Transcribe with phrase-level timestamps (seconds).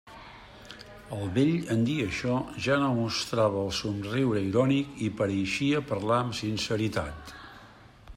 [1.17, 6.39] El vell, en dir açò, ja no mostrava el somriure irònic i pareixia parlar amb
[6.41, 7.37] sinceritat.